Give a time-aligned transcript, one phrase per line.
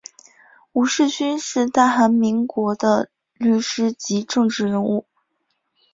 [0.73, 5.05] 吴世勋是大韩民国的律师及政治人物。